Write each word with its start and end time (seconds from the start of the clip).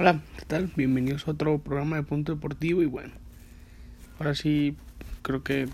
Hola, 0.00 0.18
¿qué 0.38 0.46
tal? 0.46 0.70
Bienvenidos 0.76 1.28
a 1.28 1.32
otro 1.32 1.58
programa 1.58 1.96
de 1.96 2.02
Punto 2.04 2.34
Deportivo 2.34 2.80
y 2.80 2.86
bueno, 2.86 3.12
ahora 4.18 4.34
sí 4.34 4.74
creo 5.20 5.42
que 5.42 5.68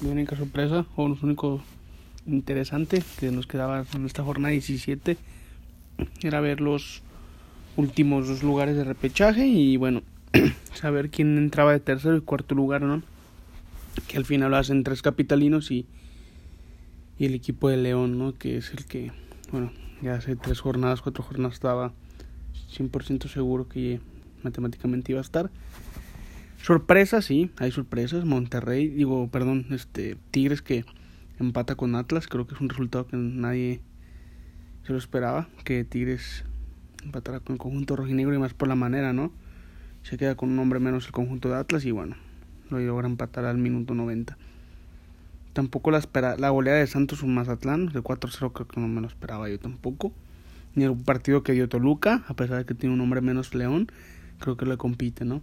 la 0.00 0.08
única 0.08 0.34
sorpresa 0.34 0.84
o 0.96 1.06
lo 1.06 1.16
único 1.22 1.62
interesante 2.26 3.04
que 3.20 3.30
nos 3.30 3.46
quedaba 3.46 3.84
en 3.94 4.04
esta 4.04 4.24
jornada 4.24 4.50
17 4.50 5.16
era 6.24 6.40
ver 6.40 6.60
los 6.60 7.02
últimos 7.76 8.26
dos 8.26 8.42
lugares 8.42 8.74
de 8.74 8.82
repechaje 8.82 9.46
y 9.46 9.76
bueno, 9.76 10.02
saber 10.74 11.10
quién 11.10 11.38
entraba 11.38 11.70
de 11.70 11.78
tercero 11.78 12.16
y 12.16 12.22
cuarto 12.22 12.56
lugar, 12.56 12.82
¿no? 12.82 13.00
Que 14.08 14.16
al 14.16 14.24
final 14.24 14.50
lo 14.50 14.56
hacen 14.56 14.82
tres 14.82 15.02
capitalinos 15.02 15.70
y, 15.70 15.86
y 17.16 17.26
el 17.26 17.34
equipo 17.36 17.68
de 17.68 17.76
León, 17.76 18.18
¿no? 18.18 18.36
Que 18.36 18.56
es 18.56 18.72
el 18.72 18.86
que, 18.86 19.12
bueno, 19.52 19.70
ya 20.02 20.16
hace 20.16 20.34
tres 20.34 20.58
jornadas, 20.58 21.00
cuatro 21.00 21.22
jornadas 21.22 21.54
estaba 21.54 21.92
100% 22.76 23.28
seguro 23.28 23.68
que 23.68 24.00
matemáticamente 24.42 25.12
iba 25.12 25.20
a 25.20 25.22
estar. 25.22 25.50
Sorpresas, 26.62 27.24
sí, 27.24 27.50
hay 27.58 27.70
sorpresas. 27.70 28.24
Monterrey, 28.24 28.88
digo, 28.88 29.28
perdón, 29.28 29.66
este 29.70 30.16
Tigres 30.30 30.62
que 30.62 30.84
empata 31.38 31.74
con 31.74 31.94
Atlas, 31.94 32.26
creo 32.28 32.46
que 32.46 32.54
es 32.54 32.60
un 32.60 32.68
resultado 32.68 33.06
que 33.06 33.16
nadie 33.16 33.80
se 34.84 34.92
lo 34.92 34.98
esperaba, 34.98 35.48
que 35.64 35.84
Tigres 35.84 36.44
empatara 37.04 37.40
con 37.40 37.54
el 37.54 37.58
conjunto 37.58 37.96
rojinegro 37.96 38.34
y 38.34 38.38
más 38.38 38.54
por 38.54 38.68
la 38.68 38.74
manera, 38.74 39.12
¿no? 39.12 39.32
Se 40.02 40.16
queda 40.16 40.36
con 40.36 40.50
un 40.50 40.58
hombre 40.58 40.80
menos 40.80 41.06
el 41.06 41.12
conjunto 41.12 41.48
de 41.48 41.56
Atlas 41.56 41.84
y 41.84 41.90
bueno, 41.90 42.16
lo 42.70 42.78
logra 42.78 43.06
empatar 43.06 43.44
al 43.44 43.58
minuto 43.58 43.94
90. 43.94 44.36
Tampoco 45.52 45.90
la, 45.90 45.98
espera, 45.98 46.36
la 46.36 46.50
goleada 46.50 46.78
de 46.78 46.86
Santos 46.86 47.22
un 47.22 47.34
Mazatlán, 47.34 47.86
de 47.86 48.00
4-0 48.00 48.52
creo 48.52 48.68
que 48.68 48.80
no 48.80 48.88
me 48.88 49.00
lo 49.00 49.06
esperaba 49.06 49.48
yo 49.48 49.58
tampoco 49.58 50.12
ni 50.76 50.84
el 50.84 50.94
partido 50.94 51.42
que 51.42 51.52
dio 51.52 51.68
Toluca, 51.68 52.22
a 52.28 52.34
pesar 52.34 52.58
de 52.58 52.64
que 52.66 52.74
tiene 52.74 52.92
un 52.92 52.98
nombre 52.98 53.20
menos 53.20 53.54
León, 53.54 53.90
creo 54.38 54.56
que 54.56 54.66
le 54.66 54.76
compite, 54.76 55.24
¿no? 55.24 55.40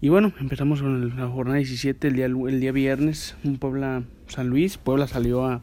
Y 0.00 0.08
bueno, 0.08 0.32
empezamos 0.40 0.80
con 0.80 1.16
la 1.16 1.28
jornada 1.28 1.58
17, 1.58 2.08
el 2.08 2.16
día, 2.16 2.26
el 2.26 2.60
día 2.60 2.72
viernes, 2.72 3.36
un 3.44 3.58
Puebla 3.58 4.04
San 4.28 4.48
Luis, 4.48 4.78
Puebla 4.78 5.06
salió 5.06 5.44
a 5.44 5.60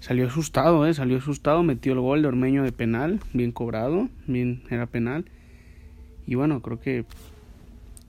salió 0.00 0.26
asustado, 0.26 0.86
eh, 0.86 0.92
salió 0.92 1.16
asustado, 1.16 1.62
metió 1.62 1.94
el 1.94 2.00
gol 2.00 2.22
de 2.22 2.28
Ormeño 2.28 2.62
de 2.62 2.72
penal, 2.72 3.20
bien 3.32 3.52
cobrado, 3.52 4.08
bien 4.26 4.62
era 4.68 4.86
penal. 4.86 5.24
Y 6.26 6.34
bueno, 6.34 6.60
creo 6.60 6.80
que 6.80 7.06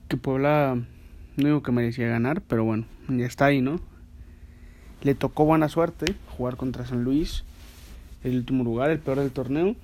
que 0.08 0.18
Puebla 0.18 0.76
no 1.38 1.46
digo 1.46 1.64
que 1.64 1.72
merecía 1.72 2.08
ganar, 2.08 2.42
pero 2.42 2.64
bueno, 2.64 2.86
ya 3.10 3.26
está 3.26 3.46
ahí, 3.46 3.62
¿no? 3.62 3.80
Le 5.04 5.16
tocó 5.16 5.46
buena 5.46 5.70
suerte 5.70 6.16
jugar 6.38 6.56
contra 6.56 6.86
San 6.86 7.04
Luis 7.04 7.44
el 8.26 8.38
último 8.38 8.64
lugar, 8.64 8.90
el 8.90 9.00
peor 9.00 9.20
del 9.20 9.32
torneo, 9.32 9.76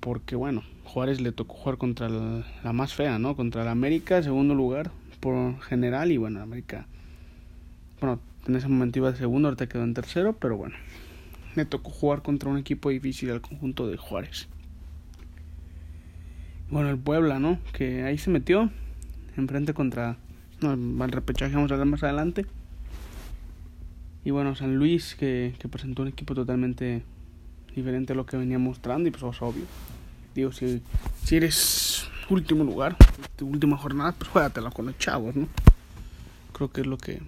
porque 0.00 0.36
bueno, 0.36 0.62
Juárez 0.84 1.20
le 1.20 1.32
tocó 1.32 1.54
jugar 1.54 1.78
contra 1.78 2.08
la, 2.08 2.72
más 2.72 2.94
fea, 2.94 3.18
¿no? 3.18 3.34
Contra 3.34 3.64
la 3.64 3.72
América, 3.72 4.22
segundo 4.22 4.54
lugar 4.54 4.90
por 5.20 5.60
general, 5.62 6.10
y 6.10 6.16
bueno, 6.16 6.40
América, 6.40 6.86
bueno, 8.00 8.20
en 8.46 8.56
ese 8.56 8.68
momento 8.68 8.98
iba 8.98 9.12
de 9.12 9.18
segundo, 9.18 9.48
ahorita 9.48 9.68
quedó 9.68 9.84
en 9.84 9.94
tercero, 9.94 10.34
pero 10.34 10.56
bueno, 10.56 10.74
le 11.54 11.64
tocó 11.64 11.90
jugar 11.90 12.22
contra 12.22 12.50
un 12.50 12.58
equipo 12.58 12.90
difícil 12.90 13.30
al 13.30 13.40
conjunto 13.40 13.86
de 13.86 13.96
Juárez. 13.96 14.48
Bueno, 16.70 16.88
el 16.88 16.98
Puebla, 16.98 17.38
¿no? 17.38 17.58
Que 17.72 18.04
ahí 18.04 18.16
se 18.16 18.30
metió 18.30 18.70
enfrente 19.36 19.74
contra. 19.74 20.16
No, 20.60 20.70
al 21.04 21.12
repechaje 21.12 21.54
vamos 21.54 21.70
a 21.70 21.76
ver 21.76 21.84
más 21.84 22.02
adelante. 22.02 22.46
Y 24.24 24.30
bueno, 24.30 24.54
San 24.54 24.76
Luis, 24.76 25.14
que, 25.14 25.54
que 25.58 25.68
presentó 25.68 26.02
un 26.02 26.08
equipo 26.08 26.34
totalmente 26.34 27.02
diferente 27.74 28.12
a 28.12 28.16
lo 28.16 28.26
que 28.26 28.36
venía 28.36 28.58
mostrando 28.58 29.08
y 29.08 29.12
pues 29.12 29.22
es 29.22 29.42
obvio. 29.42 29.64
Digo, 30.34 30.52
si, 30.52 30.82
si 31.24 31.36
eres 31.36 32.08
último 32.28 32.64
lugar, 32.64 32.96
última 33.40 33.76
jornada, 33.76 34.12
pues 34.12 34.30
juégatela 34.30 34.70
con 34.70 34.86
los 34.86 34.98
chavos, 34.98 35.34
¿no? 35.36 35.48
Creo 36.52 36.70
que 36.70 36.82
es 36.82 36.86
lo 36.86 36.98
que, 36.98 37.20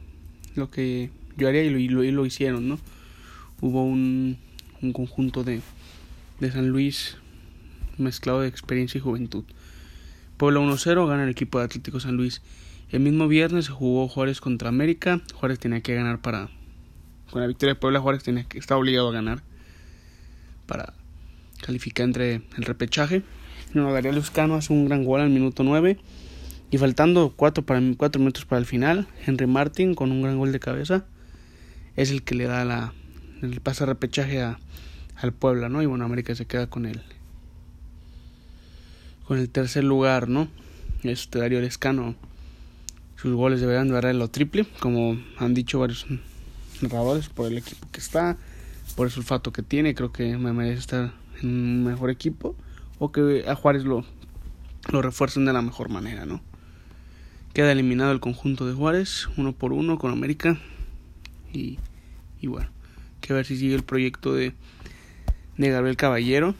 lo 0.54 0.70
que 0.70 1.10
yo 1.36 1.48
haría 1.48 1.64
y 1.64 1.70
lo, 1.70 1.78
y 1.78 1.88
lo, 1.88 2.04
y 2.04 2.10
lo 2.10 2.26
hicieron, 2.26 2.68
¿no? 2.68 2.78
Hubo 3.60 3.84
un, 3.84 4.38
un 4.82 4.92
conjunto 4.92 5.44
de, 5.44 5.60
de 6.40 6.52
San 6.52 6.68
Luis 6.68 7.16
mezclado 7.98 8.40
de 8.40 8.48
experiencia 8.48 8.98
y 8.98 9.02
juventud. 9.02 9.44
Puebla 10.36 10.60
1-0 10.60 11.06
gana 11.06 11.24
el 11.24 11.30
equipo 11.30 11.58
de 11.58 11.66
Atlético 11.66 12.00
San 12.00 12.16
Luis. 12.16 12.42
El 12.90 13.00
mismo 13.00 13.28
viernes 13.28 13.66
se 13.66 13.72
jugó 13.72 14.08
Juárez 14.08 14.40
contra 14.40 14.68
América. 14.68 15.20
Juárez 15.34 15.58
tenía 15.58 15.80
que 15.80 15.94
ganar 15.94 16.20
para. 16.20 16.48
Con 17.30 17.40
la 17.40 17.46
victoria 17.46 17.74
de 17.74 17.80
Puebla, 17.80 18.00
Juárez 18.00 18.22
tenía 18.22 18.44
que, 18.44 18.58
está 18.58 18.76
obligado 18.76 19.08
a 19.08 19.12
ganar 19.12 19.42
para 20.66 20.94
calificar 21.62 22.04
entre 22.04 22.42
el 22.56 22.64
repechaje. 22.64 23.22
No, 23.72 23.92
Darío 23.92 24.12
Luscano 24.12 24.54
hace 24.54 24.72
un 24.72 24.86
gran 24.86 25.04
gol 25.04 25.20
al 25.20 25.30
minuto 25.30 25.62
9 25.64 25.98
y 26.70 26.78
faltando 26.78 27.32
4 27.36 27.64
para 27.64 27.80
cuatro 27.96 28.20
minutos 28.20 28.44
para 28.44 28.58
el 28.58 28.66
final, 28.66 29.06
Henry 29.26 29.46
Martin 29.46 29.94
con 29.94 30.12
un 30.12 30.22
gran 30.22 30.38
gol 30.38 30.52
de 30.52 30.60
cabeza 30.60 31.04
es 31.96 32.10
el 32.10 32.22
que 32.22 32.34
le 32.34 32.44
da 32.44 32.64
la 32.64 32.92
el 33.42 33.60
pase 33.60 33.84
repechaje 33.84 34.42
a, 34.42 34.58
al 35.16 35.32
Puebla, 35.32 35.68
¿no? 35.68 35.82
Y 35.82 35.86
bueno, 35.86 36.04
América 36.04 36.34
se 36.34 36.46
queda 36.46 36.68
con 36.68 36.86
él 36.86 37.02
con 39.26 39.38
el 39.38 39.48
tercer 39.48 39.84
lugar, 39.84 40.28
¿no? 40.28 40.48
Este 41.02 41.38
Darío 41.38 41.60
Lescano 41.60 42.14
sus 43.16 43.34
goles 43.34 43.60
deberán 43.60 43.88
de 43.88 44.14
lo 44.14 44.28
triple, 44.28 44.66
como 44.80 45.18
han 45.38 45.54
dicho 45.54 45.78
varios 45.78 46.06
narradores 46.82 47.28
por 47.28 47.50
el 47.50 47.56
equipo 47.56 47.88
que 47.90 48.00
está, 48.00 48.36
por 48.96 49.06
el 49.06 49.12
sulfato 49.12 49.52
que 49.52 49.62
tiene, 49.62 49.94
creo 49.94 50.12
que 50.12 50.36
me 50.36 50.52
merece 50.52 50.80
estar 50.80 51.12
en 51.42 51.48
un 51.48 51.84
mejor 51.84 52.10
equipo 52.10 52.56
o 52.98 53.12
que 53.12 53.44
a 53.48 53.54
Juárez 53.54 53.84
lo, 53.84 54.04
lo 54.90 55.02
refuercen 55.02 55.44
de 55.44 55.52
la 55.52 55.62
mejor 55.62 55.88
manera, 55.88 56.26
¿no? 56.26 56.40
Queda 57.52 57.72
eliminado 57.72 58.12
el 58.12 58.20
conjunto 58.20 58.66
de 58.66 58.74
Juárez, 58.74 59.28
uno 59.36 59.52
por 59.52 59.72
uno 59.72 59.98
con 59.98 60.10
América 60.10 60.58
y, 61.52 61.78
y 62.40 62.46
bueno, 62.46 62.68
que 63.20 63.32
ver 63.32 63.46
si 63.46 63.56
sigue 63.56 63.74
el 63.74 63.84
proyecto 63.84 64.34
de, 64.34 64.54
de 65.56 65.70
Gabriel 65.70 65.96
Caballero, 65.96 66.54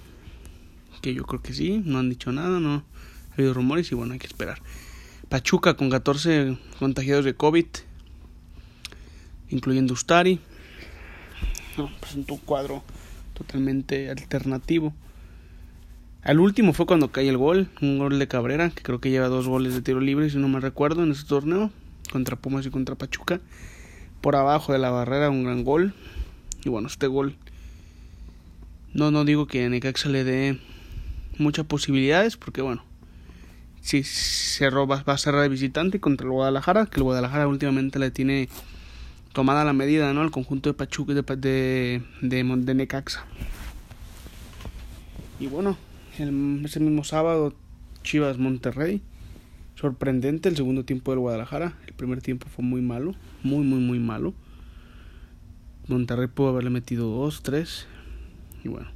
que 1.02 1.14
yo 1.14 1.24
creo 1.24 1.42
que 1.42 1.52
sí, 1.52 1.82
no 1.84 1.98
han 1.98 2.08
dicho 2.08 2.32
nada, 2.32 2.60
no 2.60 2.84
ha 3.30 3.34
habido 3.34 3.54
rumores 3.54 3.90
y 3.92 3.94
bueno, 3.94 4.12
hay 4.12 4.18
que 4.18 4.26
esperar. 4.26 4.60
Pachuca 5.28 5.74
con 5.74 5.90
14 5.90 6.58
contagiados 6.78 7.24
de 7.24 7.34
COVID, 7.34 7.66
incluyendo 9.50 9.94
Ustari, 9.94 10.40
no, 11.76 11.90
presentó 12.00 12.34
un 12.34 12.40
cuadro 12.40 12.82
totalmente 13.34 14.10
alternativo. 14.10 14.92
Al 16.22 16.40
último 16.40 16.72
fue 16.72 16.86
cuando 16.86 17.12
cae 17.12 17.28
el 17.28 17.36
gol, 17.36 17.68
un 17.82 17.98
gol 17.98 18.18
de 18.18 18.28
Cabrera, 18.28 18.70
que 18.70 18.82
creo 18.82 19.00
que 19.00 19.10
lleva 19.10 19.28
dos 19.28 19.46
goles 19.46 19.74
de 19.74 19.82
tiro 19.82 20.00
libre, 20.00 20.30
si 20.30 20.38
no 20.38 20.48
me 20.48 20.60
recuerdo, 20.60 21.02
en 21.02 21.10
este 21.10 21.28
torneo, 21.28 21.70
contra 22.10 22.36
Pumas 22.36 22.64
y 22.64 22.70
contra 22.70 22.94
Pachuca. 22.94 23.40
Por 24.22 24.36
abajo 24.36 24.72
de 24.72 24.78
la 24.78 24.90
barrera, 24.90 25.28
un 25.28 25.44
gran 25.44 25.64
gol. 25.64 25.92
Y 26.64 26.70
bueno, 26.70 26.88
este 26.88 27.08
gol, 27.08 27.36
no, 28.94 29.10
no 29.10 29.26
digo 29.26 29.46
que 29.46 29.66
a 29.66 29.68
Necaxa 29.68 30.08
le 30.08 30.24
dé 30.24 30.58
muchas 31.36 31.66
posibilidades, 31.66 32.38
porque 32.38 32.62
bueno, 32.62 32.82
si 33.82 34.02
se 34.02 34.70
roba, 34.70 35.02
va 35.06 35.12
a 35.12 35.18
cerrar 35.18 35.42
de 35.42 35.50
visitante 35.50 36.00
contra 36.00 36.26
el 36.26 36.32
Guadalajara, 36.32 36.86
que 36.86 36.96
el 36.96 37.02
Guadalajara 37.02 37.46
últimamente 37.48 37.98
le 37.98 38.10
tiene 38.10 38.48
tomada 39.34 39.64
la 39.64 39.72
medida, 39.72 40.14
¿no? 40.14 40.22
El 40.22 40.30
conjunto 40.30 40.70
de 40.70 40.74
Pachuca 40.74 41.12
de, 41.12 41.22
de, 41.22 42.02
de, 42.22 42.74
Necaxa. 42.74 43.26
Y 45.40 45.48
bueno, 45.48 45.76
ese 46.16 46.80
mismo 46.80 47.04
sábado, 47.04 47.52
Chivas 48.02 48.38
Monterrey. 48.38 49.02
Sorprendente 49.74 50.48
el 50.48 50.56
segundo 50.56 50.84
tiempo 50.84 51.10
del 51.10 51.18
Guadalajara. 51.18 51.76
El 51.86 51.94
primer 51.94 52.22
tiempo 52.22 52.46
fue 52.48 52.64
muy 52.64 52.80
malo, 52.80 53.12
muy, 53.42 53.64
muy, 53.64 53.80
muy 53.80 53.98
malo. 53.98 54.34
Monterrey 55.88 56.28
pudo 56.28 56.50
haberle 56.50 56.70
metido 56.70 57.08
dos, 57.08 57.42
tres. 57.42 57.88
Y 58.62 58.68
bueno, 58.68 58.88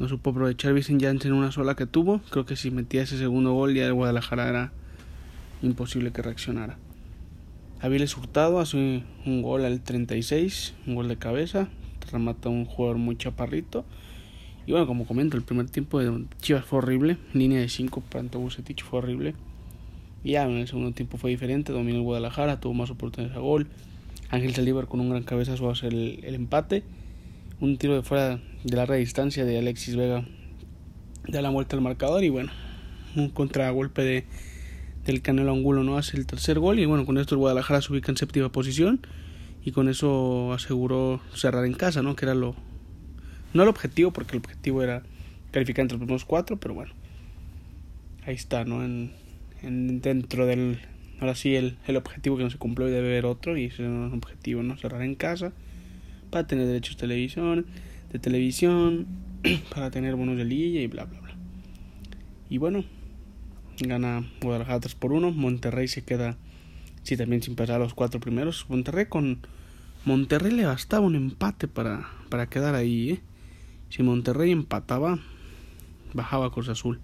no 0.00 0.08
supo 0.08 0.30
aprovechar 0.30 0.74
Vicente 0.74 1.06
Janssen 1.06 1.30
en 1.30 1.38
una 1.38 1.52
sola 1.52 1.76
que 1.76 1.86
tuvo. 1.86 2.20
Creo 2.30 2.46
que 2.46 2.56
si 2.56 2.72
metía 2.72 3.02
ese 3.02 3.16
segundo 3.16 3.52
gol, 3.52 3.74
ya 3.74 3.86
el 3.86 3.94
Guadalajara 3.94 4.48
era 4.48 4.72
imposible 5.62 6.10
que 6.10 6.20
reaccionara. 6.20 6.78
Aviles 7.80 8.16
Hurtado 8.16 8.58
hace 8.58 9.02
un 9.26 9.42
gol 9.42 9.64
al 9.64 9.80
36, 9.82 10.74
un 10.86 10.94
gol 10.94 11.08
de 11.08 11.16
cabeza, 11.16 11.68
remata 12.10 12.48
un 12.48 12.64
jugador 12.64 12.96
muy 12.96 13.16
chaparrito. 13.16 13.84
Y 14.66 14.72
bueno, 14.72 14.86
como 14.86 15.06
comento, 15.06 15.36
el 15.36 15.42
primer 15.42 15.68
tiempo 15.70 16.00
de 16.00 16.24
Chivas 16.40 16.64
fue 16.64 16.78
horrible, 16.78 17.18
línea 17.32 17.60
de 17.60 17.68
5 17.68 18.02
para 18.10 18.24
Bucetich 18.24 18.82
fue 18.82 18.98
horrible. 18.98 19.34
Ya 20.24 20.44
en 20.44 20.56
el 20.56 20.66
segundo 20.66 20.92
tiempo 20.92 21.18
fue 21.18 21.30
diferente, 21.30 21.72
dominó 21.72 22.02
Guadalajara, 22.02 22.58
tuvo 22.58 22.74
más 22.74 22.90
oportunidades 22.90 23.36
a 23.36 23.40
gol. 23.40 23.68
Ángel 24.30 24.54
Saldívar 24.54 24.88
con 24.88 25.00
un 25.00 25.10
gran 25.10 25.22
cabezazo 25.22 25.70
hace 25.70 25.86
el, 25.86 26.20
el 26.24 26.34
empate. 26.34 26.82
Un 27.60 27.76
tiro 27.76 27.94
de 27.94 28.02
fuera 28.02 28.40
de 28.64 28.76
larga 28.76 28.96
distancia 28.96 29.44
de 29.44 29.58
Alexis 29.58 29.94
Vega 29.94 30.26
da 31.28 31.42
la 31.42 31.50
vuelta 31.50 31.76
al 31.76 31.82
marcador 31.82 32.24
y 32.24 32.28
bueno, 32.28 32.50
un 33.14 33.28
contragolpe 33.28 34.02
de 34.02 34.24
del 35.06 35.22
Canelo 35.22 35.52
Angulo 35.52 35.84
no 35.84 35.96
hace 35.96 36.16
el 36.16 36.26
tercer 36.26 36.58
gol 36.58 36.78
y 36.78 36.84
bueno, 36.84 37.06
con 37.06 37.16
esto 37.18 37.34
el 37.34 37.38
Guadalajara 37.38 37.80
se 37.80 37.92
ubica 37.92 38.10
en 38.10 38.16
séptima 38.16 38.50
posición 38.50 39.00
y 39.64 39.72
con 39.72 39.88
eso 39.88 40.52
aseguró 40.52 41.20
cerrar 41.34 41.64
en 41.64 41.74
casa, 41.74 42.02
¿no? 42.02 42.16
Que 42.16 42.24
era 42.24 42.34
lo 42.34 42.56
no 43.54 43.62
el 43.62 43.68
objetivo 43.68 44.12
porque 44.12 44.32
el 44.32 44.42
objetivo 44.42 44.82
era 44.82 45.02
calificar 45.52 45.82
entre 45.82 45.96
los 45.96 46.00
primeros 46.00 46.24
cuatro, 46.24 46.58
pero 46.58 46.74
bueno. 46.74 46.92
ahí 48.26 48.34
está, 48.34 48.64
¿no? 48.64 48.84
En, 48.84 49.12
en 49.62 50.00
dentro 50.00 50.46
del 50.46 50.80
ahora 51.20 51.34
sí 51.34 51.54
el, 51.54 51.78
el 51.86 51.96
objetivo 51.96 52.36
que 52.36 52.44
no 52.44 52.50
se 52.50 52.58
cumplió 52.58 52.88
y 52.88 52.90
debe 52.90 53.08
haber 53.08 53.26
otro 53.26 53.56
y 53.56 53.64
ese 53.64 53.84
es 53.84 53.88
un 53.88 54.12
objetivo, 54.12 54.62
¿no? 54.62 54.76
Cerrar 54.76 55.02
en 55.02 55.14
casa 55.14 55.52
para 56.30 56.46
tener 56.46 56.66
derechos 56.66 56.96
de 56.96 57.00
televisión, 57.00 57.66
de 58.12 58.18
televisión, 58.18 59.06
para 59.74 59.90
tener 59.90 60.16
bonos 60.16 60.36
de 60.36 60.44
liguilla 60.44 60.80
y 60.80 60.86
bla 60.86 61.04
bla 61.04 61.20
bla. 61.20 61.34
Y 62.50 62.58
bueno, 62.58 62.84
gana 63.78 64.24
Guadalajara 64.40 64.80
3 64.80 64.94
por 64.94 65.12
1, 65.12 65.32
Monterrey 65.32 65.88
se 65.88 66.04
queda 66.04 66.36
sí 67.02 67.16
también 67.16 67.42
sin 67.42 67.54
pasar 67.54 67.76
a 67.76 67.84
los 67.84 67.94
cuatro 67.94 68.20
primeros. 68.20 68.66
Monterrey 68.68 69.06
con 69.06 69.38
Monterrey 70.04 70.52
le 70.52 70.64
bastaba 70.64 71.06
un 71.06 71.14
empate 71.14 71.68
para 71.68 72.08
para 72.28 72.48
quedar 72.48 72.74
ahí, 72.74 73.10
¿eh? 73.10 73.20
Si 73.90 74.02
Monterrey 74.02 74.50
empataba 74.50 75.18
bajaba 76.14 76.52
Cruz 76.52 76.68
Azul. 76.68 77.00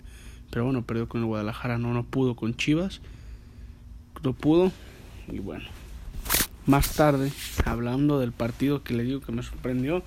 Pero 0.51 0.65
bueno, 0.65 0.85
perdió 0.85 1.09
con 1.09 1.21
el 1.21 1.27
Guadalajara, 1.27 1.79
no 1.79 1.93
no 1.95 2.05
pudo 2.05 2.37
con 2.37 2.57
Chivas. 2.57 3.01
No 4.23 4.33
pudo 4.35 4.73
y 5.29 5.39
bueno, 5.39 5.65
más 6.67 6.95
tarde, 6.95 7.33
hablando 7.65 8.19
del 8.19 8.33
partido 8.33 8.83
que 8.83 8.95
le 8.95 9.05
digo 9.05 9.21
que 9.21 9.33
me 9.33 9.43
sorprendió, 9.43 10.03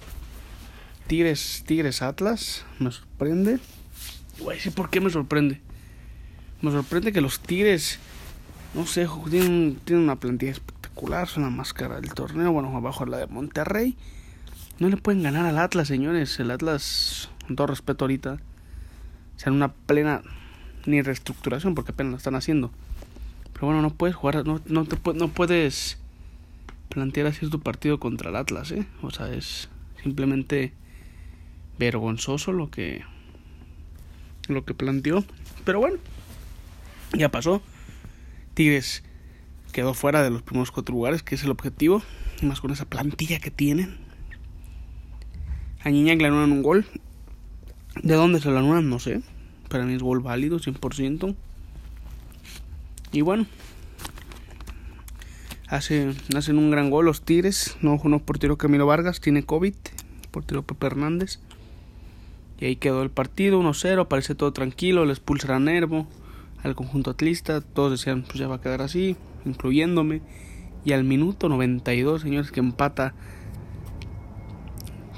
Tigres, 1.08 1.64
Tigres 1.66 2.02
Atlas, 2.02 2.66
me 2.80 2.92
sorprende. 2.92 3.60
Güey, 4.40 4.60
sí, 4.60 4.70
¿por 4.70 4.90
qué 4.90 5.00
me 5.00 5.10
sorprende? 5.10 5.62
Me 6.66 6.72
sorprende 6.72 7.14
que 7.14 7.22
los 7.22 7.42
Tigres, 7.42 8.00
no 8.74 8.88
sé, 8.88 9.08
tienen, 9.30 9.80
tienen 9.86 10.04
una 10.04 10.16
plantilla 10.16 10.52
espectacular, 10.52 11.28
son 11.28 11.44
la 11.44 11.52
máscara 11.52 12.02
del 12.02 12.12
torneo, 12.16 12.52
bueno, 12.52 12.76
abajo 12.76 13.06
la 13.06 13.20
de 13.20 13.28
Monterrey. 13.28 13.96
No 14.80 14.90
le 14.90 14.98
pueden 14.98 15.22
ganar 15.22 15.46
al 15.46 15.60
Atlas, 15.60 15.88
señores. 15.88 16.40
El 16.40 16.50
Atlas, 16.50 17.30
con 17.46 17.56
todo 17.56 17.68
respeto 17.68 18.06
ahorita, 18.06 18.40
sea 19.36 19.52
una 19.52 19.74
plena 19.74 20.24
ni 20.88 21.04
reestructuración 21.04 21.76
porque 21.76 21.92
apenas 21.92 22.14
la 22.14 22.18
están 22.18 22.34
haciendo. 22.34 22.72
Pero 23.54 23.68
bueno, 23.68 23.84
no 23.84 23.92
puedes 23.92 24.16
jugar, 24.16 24.44
no, 24.44 24.60
no, 24.66 24.86
te, 24.86 24.98
no 25.14 25.28
puedes 25.28 26.00
plantear 26.90 27.28
así 27.28 27.48
tu 27.48 27.60
partido 27.60 28.00
contra 28.00 28.32
el 28.32 28.38
Atlas, 28.38 28.72
¿eh? 28.72 28.88
O 29.04 29.12
sea, 29.12 29.32
es 29.32 29.70
simplemente 30.02 30.74
vergonzoso 31.78 32.54
lo 32.54 32.72
que 32.72 33.04
lo 34.48 34.66
que 34.66 34.74
planteó. 34.74 35.24
Pero 35.64 35.80
bueno, 35.80 35.98
ya 37.18 37.30
pasó. 37.30 37.62
Tigres 38.54 39.04
quedó 39.72 39.94
fuera 39.94 40.24
de 40.24 40.30
los 40.30 40.42
primeros 40.42 40.72
cuatro 40.72 40.94
lugares, 40.96 41.24
que 41.24 41.36
es 41.36 41.44
el 41.44 41.52
objetivo. 41.52 42.02
Más 42.42 42.62
con 42.62 42.72
esa 42.72 42.86
plantilla 42.86 43.40
que 43.40 43.52
tienen. 43.52 43.98
A 45.84 45.90
Niña 45.90 46.16
le 46.16 46.28
anulan 46.28 46.52
un 46.52 46.64
gol. 46.64 46.86
¿De 48.02 48.16
dónde 48.16 48.42
se 48.42 48.50
lo 48.50 48.60
anulan? 48.60 48.90
No 48.90 49.00
sé. 49.00 49.22
Para 49.70 49.86
mí 49.86 49.94
es 49.94 50.02
gol 50.02 50.20
válido, 50.20 50.60
100%. 50.60 51.36
Y 53.12 53.22
bueno, 53.22 53.46
Hace, 55.68 56.14
hacen 56.36 56.60
un 56.60 56.70
gran 56.70 56.90
gol 56.92 57.06
los 57.06 57.22
Tigres. 57.22 57.78
No, 57.82 58.00
no 58.04 58.20
portero 58.20 58.58
Camilo 58.58 58.86
Vargas, 58.86 59.20
tiene 59.20 59.44
COVID. 59.44 59.74
Portero 60.32 60.64
Pepe 60.64 60.88
Hernández. 60.88 61.40
Y 62.60 62.66
ahí 62.66 62.76
quedó 62.76 63.02
el 63.02 63.10
partido, 63.10 63.62
1-0. 63.62 64.08
Parece 64.08 64.36
todo 64.36 64.54
tranquilo. 64.54 65.06
Le 65.06 65.12
expulsan 65.12 65.52
a 65.52 65.60
Nervo, 65.60 66.08
al 66.66 66.76
conjunto 66.76 67.12
atlista. 67.12 67.62
Todos 67.62 67.92
decían, 67.92 68.24
pues 68.24 68.40
ya 68.40 68.48
va 68.48 68.56
a 68.56 68.62
quedar 68.62 68.82
así, 68.82 69.16
incluyéndome. 69.46 70.22
Y 70.84 70.94
al 70.94 71.04
minuto 71.04 71.48
92, 71.48 72.22
señores, 72.22 72.52
que 72.52 72.60
empata. 72.60 73.14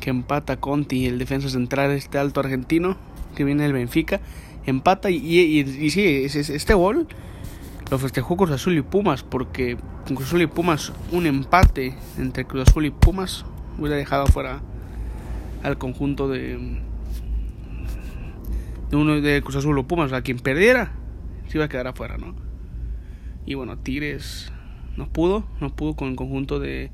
Que 0.01 0.09
empata 0.09 0.57
Conti, 0.57 1.07
el 1.07 1.17
defensa 1.17 1.49
central, 1.49 1.91
este 1.91 2.17
alto 2.17 2.41
argentino, 2.41 2.97
que 3.35 3.43
viene 3.43 3.63
del 3.63 3.73
Benfica. 3.73 4.19
Empata 4.65 5.09
y, 5.09 5.17
y, 5.17 5.59
y, 5.59 5.89
sí, 5.89 6.05
este 6.05 6.73
gol 6.73 7.07
lo 7.89 7.97
festejó 7.97 8.35
Cruz 8.35 8.51
Azul 8.51 8.77
y 8.77 8.81
Pumas 8.81 9.23
porque 9.23 9.77
Cruz 10.05 10.27
Azul 10.27 10.41
y 10.41 10.47
Pumas 10.47 10.91
un 11.13 11.25
empate 11.25 11.95
entre 12.17 12.43
Cruz 12.43 12.67
Azul 12.67 12.85
y 12.85 12.89
Pumas 12.89 13.45
hubiera 13.79 13.95
dejado 13.95 14.27
fuera 14.27 14.59
al 15.63 15.77
conjunto 15.77 16.27
de 16.27 16.81
de 18.89 18.97
uno 18.97 19.21
de 19.21 19.41
Cruz 19.41 19.55
Azul 19.55 19.77
o 19.77 19.87
Pumas 19.87 20.11
a 20.11 20.21
quien 20.21 20.39
perdiera 20.39 20.91
se 21.47 21.57
iba 21.57 21.65
a 21.65 21.69
quedar 21.69 21.87
afuera 21.87 22.17
no 22.17 22.35
y 23.45 23.53
bueno 23.53 23.77
Tigres 23.77 24.51
no 24.95 25.07
pudo 25.11 25.45
no 25.59 25.75
pudo 25.75 25.95
con 25.95 26.09
el 26.09 26.15
conjunto 26.15 26.59
de 26.59 26.91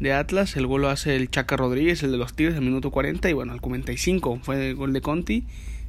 de 0.00 0.12
Atlas 0.12 0.56
el 0.56 0.66
gol 0.66 0.82
lo 0.82 0.88
hace 0.88 1.16
el 1.16 1.30
Chaca 1.30 1.56
Rodríguez 1.56 2.02
el 2.02 2.12
de 2.12 2.18
los 2.18 2.34
Tigres 2.34 2.56
al 2.56 2.62
minuto 2.62 2.90
40 2.90 3.28
y 3.28 3.32
bueno 3.32 3.52
al 3.52 3.60
45 3.60 4.40
fue 4.42 4.70
el 4.70 4.74
gol 4.76 4.92
de 4.92 5.00
Conti 5.00 5.46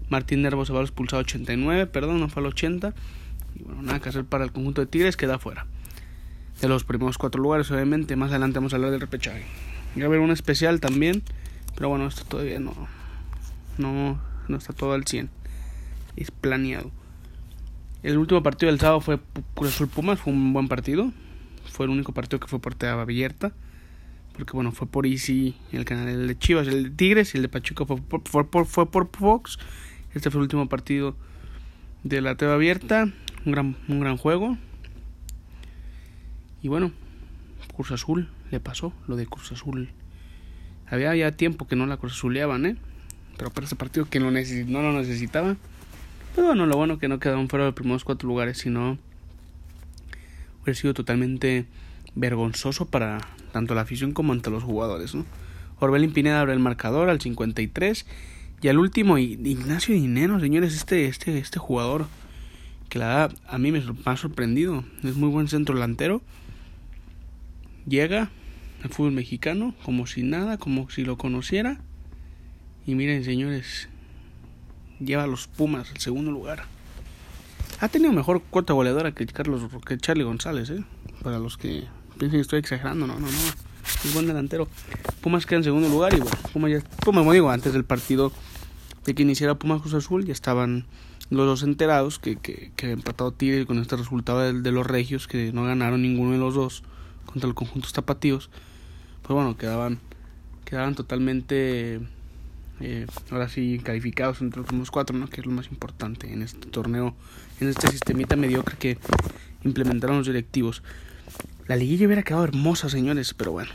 Martín 0.10 0.42
Nervo 0.42 0.66
se 0.66 0.74
va 0.74 0.80
a 0.80 0.84
expulsado 0.84 1.22
89 1.22 1.88
perdón 1.88 2.20
no 2.20 2.30
fue 2.30 2.42
al 2.42 2.48
80 2.48 2.94
y 3.56 3.64
bueno, 3.64 3.82
nada 3.82 4.00
que 4.00 4.10
hacer 4.10 4.26
para 4.26 4.44
el 4.44 4.52
conjunto 4.52 4.82
de 4.82 4.88
Tigres, 4.88 5.18
queda 5.18 5.40
fuera. 5.40 5.66
De 6.62 6.68
los 6.68 6.84
primeros 6.84 7.18
cuatro 7.18 7.42
lugares, 7.42 7.72
obviamente. 7.72 8.16
Más 8.16 8.32
adelante 8.32 8.60
vamos 8.60 8.74
a 8.74 8.78
hablar 8.78 8.92
del 8.92 9.02
repechaje. 9.02 9.44
Y 9.96 10.02
a 10.02 10.06
haber 10.06 10.20
un 10.20 10.32
especial 10.32 10.80
también. 10.80 11.24
Pero 11.76 11.90
bueno, 11.90 12.08
esto 12.08 12.24
todavía 12.26 12.60
no, 12.60 12.74
no, 13.78 14.20
no 14.48 14.58
está 14.58 14.74
todo 14.74 14.94
al 14.94 15.06
100. 15.06 15.30
Es 16.16 16.32
planeado. 16.32 16.92
El 18.04 18.18
último 18.18 18.42
partido 18.42 18.72
del 18.72 18.80
sábado 18.80 19.02
fue 19.02 19.20
Cruz 19.56 19.76
Azul 19.76 19.88
Pumas. 19.88 20.20
Fue 20.20 20.32
un 20.32 20.54
buen 20.54 20.68
partido. 20.68 21.12
Fue 21.66 21.86
el 21.86 21.92
único 21.92 22.14
partido 22.14 22.40
que 22.40 22.48
fue 22.48 22.60
por 22.60 22.76
abierta. 22.86 23.52
Porque 24.34 24.54
bueno, 24.54 24.72
fue 24.72 24.88
por 24.88 25.06
Easy, 25.06 25.56
el 25.72 25.84
canal 25.84 26.28
de 26.28 26.38
Chivas, 26.38 26.68
el 26.68 26.84
de 26.84 26.90
Tigres 26.92 27.34
y 27.34 27.38
el 27.38 27.42
de 27.42 27.50
Pachuca 27.50 27.86
fue 27.86 27.98
por, 27.98 28.22
fue 28.26 28.50
por, 28.50 28.66
fue 28.66 28.90
por 28.90 29.10
Fox. 29.12 29.60
Este 30.14 30.32
fue 30.32 30.40
el 30.40 30.44
último 30.44 30.70
partido 30.70 31.16
de 32.04 32.22
la 32.22 32.36
TV 32.36 32.54
abierta 32.54 33.12
un 33.46 33.52
gran, 33.52 33.76
un 33.88 34.00
gran 34.00 34.18
juego. 34.18 34.58
Y 36.62 36.68
bueno, 36.68 36.92
Cruz 37.76 37.92
Azul 37.92 38.30
le 38.52 38.60
pasó 38.60 38.94
lo 39.08 39.16
de 39.16 39.26
Cruz 39.26 39.52
Azul. 39.52 39.90
Había 40.88 41.16
ya 41.16 41.32
tiempo 41.32 41.68
que 41.68 41.76
no 41.76 41.86
la 41.86 41.98
Cruz 41.98 42.14
Azuleaban, 42.14 42.66
¿eh? 42.66 42.76
Pero 43.38 43.52
para 43.52 43.66
ese 43.66 43.76
partido 43.76 44.06
que 44.06 44.20
no, 44.20 44.32
no 44.32 44.82
lo 44.82 44.94
necesitaba. 44.94 45.56
Pero 46.36 46.48
bueno, 46.48 46.66
lo 46.66 46.78
bueno 46.78 47.00
que 47.00 47.08
no 47.08 47.20
quedaron 47.20 47.50
fuera 47.50 47.66
de 47.66 47.72
los 47.72 47.76
primeros 47.76 48.04
cuatro 48.04 48.28
lugares, 48.28 48.58
sino 48.58 48.98
hubiera 50.62 50.80
sido 50.80 50.94
totalmente 50.94 51.66
vergonzoso 52.16 52.86
para 52.86 53.20
tanto 53.52 53.76
la 53.76 53.82
afición 53.82 54.14
como 54.14 54.34
ante 54.34 54.50
los 54.50 54.64
jugadores, 54.64 55.16
¿no? 55.16 55.26
Orbelín 55.80 56.12
Pineda 56.12 56.42
abre 56.42 56.54
el 56.54 56.60
marcador 56.60 57.10
al 57.10 57.22
53 57.22 58.06
y 58.62 58.68
al 58.68 58.78
último 58.78 59.18
Ignacio 59.18 59.96
Dinero, 59.96 60.40
señores, 60.40 60.76
este 60.76 61.06
este 61.06 61.38
este 61.38 61.60
jugador 61.60 62.08
que 62.90 63.00
la 63.00 63.30
a 63.48 63.58
mí 63.58 63.72
me 63.72 63.82
ha 64.06 64.18
sorprendido. 64.18 64.84
Es 65.04 65.16
muy 65.16 65.30
buen 65.30 65.48
centro 65.48 65.76
delantero. 65.76 66.22
Llega 67.88 68.30
al 68.84 68.90
fútbol 68.90 69.14
mexicano 69.14 69.74
como 69.84 70.08
si 70.08 70.24
nada, 70.24 70.58
como 70.58 70.90
si 70.90 71.06
lo 71.06 71.18
conociera. 71.18 71.80
Y 72.86 72.96
miren, 72.96 73.24
señores, 73.24 73.88
lleva 75.00 75.24
a 75.24 75.28
los 75.28 75.48
Pumas 75.48 75.90
al 75.92 75.98
segundo 75.98 76.32
lugar. 76.32 76.66
Ha 77.80 77.88
tenido 77.88 78.12
mejor 78.12 78.42
cuota 78.42 78.74
goleadora 78.74 79.14
que 79.14 79.26
Carlos 79.26 79.64
que 79.86 79.98
Charlie 79.98 80.24
González, 80.24 80.70
¿eh? 80.70 80.84
Para 81.24 81.40
los 81.40 81.58
que 81.58 81.86
piensen 82.18 82.40
que 82.40 82.42
estoy 82.42 82.60
exagerando, 82.60 83.08
no, 83.08 83.14
no, 83.16 83.28
no. 83.28 83.38
Es 84.04 84.14
buen 84.14 84.28
delantero. 84.28 84.68
Pumas 85.22 85.46
queda 85.46 85.58
en 85.58 85.64
segundo 85.64 85.90
lugar 85.90 86.14
y 86.14 86.18
bueno, 86.18 86.38
Pumas 86.54 86.72
ya, 86.72 86.82
como 87.04 87.32
digo, 87.34 87.50
antes 87.50 87.74
del 87.74 87.86
partido 87.86 88.32
de 89.06 89.16
que 89.16 89.24
iniciara 89.24 89.56
Pumas 89.56 89.82
Cruz 89.82 89.94
Azul 89.94 90.26
ya 90.26 90.34
estaban 90.34 90.86
los 91.30 91.46
dos 91.46 91.64
enterados 91.64 92.20
que, 92.20 92.36
que, 92.36 92.72
que 92.76 92.92
empatado 92.92 93.32
Tigre 93.32 93.66
con 93.66 93.80
este 93.80 93.96
resultado 93.96 94.40
de, 94.40 94.62
de, 94.62 94.72
los 94.72 94.86
regios 94.86 95.28
que 95.28 95.54
no 95.54 95.64
ganaron 95.64 96.02
ninguno 96.02 96.32
de 96.32 96.38
los 96.38 96.56
dos 96.56 96.84
contra 97.26 97.48
el 97.48 97.54
conjunto 97.54 97.88
tapatíos 97.94 98.50
pues 99.22 99.36
bueno 99.36 99.56
quedaban 99.56 100.00
quedaban 100.66 100.96
totalmente 100.96 102.00
eh, 102.80 103.06
ahora 103.32 103.50
sí 103.50 103.80
calificados 103.84 104.42
entre 104.42 104.62
los 104.62 104.68
últimos 104.68 104.92
cuatro 104.92 105.18
no 105.18 105.28
que 105.28 105.42
es 105.42 105.46
lo 105.46 105.52
más 105.52 105.68
importante 105.68 106.32
en 106.32 106.42
este 106.42 106.70
torneo 106.70 107.16
en 107.60 107.70
este 107.70 107.88
sistemita 107.90 108.36
mediocre 108.36 108.78
que 108.78 108.98
implementaron 109.64 110.18
los 110.18 110.28
directivos 110.28 110.84
la 111.68 111.76
liguilla 111.76 112.06
hubiera 112.06 112.24
quedado 112.24 112.44
hermosa 112.44 112.90
señores 112.90 113.34
pero 113.34 113.52
bueno 113.52 113.72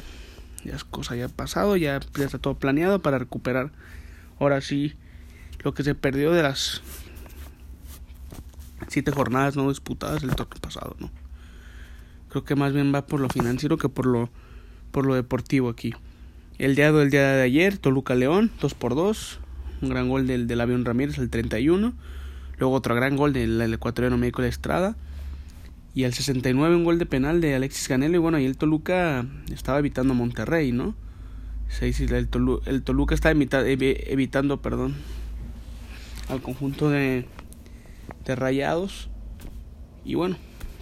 ya 0.65 0.75
es 0.75 0.85
cosa 0.85 1.17
ya 1.17 1.27
ha 1.27 1.29
pasado 1.29 1.77
ya, 1.77 2.01
ya 2.17 2.25
está 2.25 2.39
todo 2.39 2.55
planeado 2.55 3.03
para 3.03 3.19
recuperar 3.19 3.73
ahora 4.39 4.61
sí 4.61 4.95
lo 5.63 5.75
que 5.75 5.83
se 5.83 5.95
perdió 5.95 6.33
de 6.33 6.43
las 6.43 6.83
siete 8.89 9.11
jornadas 9.11 9.57
no 9.57 9.69
disputadas 9.69 10.23
el 10.23 10.31
torneo 10.31 10.61
pasado, 10.61 10.97
¿no? 10.99 11.11
Creo 12.29 12.45
que 12.45 12.55
más 12.55 12.73
bien 12.73 12.95
va 12.95 13.07
por 13.07 13.21
lo 13.21 13.29
financiero 13.29 13.79
que 13.79 13.89
por 13.89 14.07
lo 14.07 14.29
por 14.91 15.07
lo 15.07 15.15
deportivo 15.15 15.69
aquí. 15.69 15.95
El 16.59 16.77
día 16.77 16.93
del 16.93 17.11
día 17.11 17.33
de 17.33 17.43
ayer, 17.43 17.79
Toluca 17.79 18.15
León, 18.15 18.51
2 18.61 18.75
por 18.75 18.95
2 18.95 19.41
un 19.83 19.89
gran 19.89 20.09
gol 20.09 20.27
del, 20.27 20.47
del 20.47 20.61
avión 20.61 20.85
Ramírez, 20.85 21.19
el 21.19 21.29
31, 21.29 21.93
luego 22.59 22.75
otro 22.75 22.95
gran 22.95 23.17
gol 23.17 23.33
del, 23.33 23.59
del 23.59 23.75
ecuatoriano 23.75 24.17
México 24.17 24.41
de 24.41 24.49
Estrada, 24.49 24.97
y 25.95 26.05
al 26.05 26.15
69 26.15 26.77
un 26.77 26.85
gol 26.85 26.99
de 26.99 27.07
penal 27.07 27.41
de 27.41 27.55
Alexis 27.55 27.89
Canelo, 27.89 28.15
y 28.15 28.19
bueno, 28.19 28.39
ahí 28.39 28.47
el 28.47 28.57
Toluca 28.57 29.27
estaba 29.53 29.79
evitando 29.79 30.15
a 30.15 30.17
Monterrey, 30.17 30.73
¿no? 30.73 30.95
El, 31.81 32.29
Toluca, 32.29 32.71
el 32.71 32.83
Toluca 32.83 33.15
estaba 33.15 33.33
evitando, 33.33 34.63
perdón, 34.63 34.95
al 36.29 36.41
conjunto 36.41 36.89
de, 36.89 37.27
de 38.25 38.37
Rayados. 38.37 39.09
Y 40.05 40.15
bueno, 40.15 40.37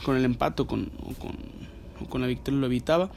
con 0.04 0.16
el 0.16 0.24
empate 0.24 0.66
con, 0.66 0.90
con, 1.18 2.08
con 2.08 2.20
la 2.20 2.26
victoria 2.26 2.60
lo 2.60 2.66
evitaba. 2.66 3.10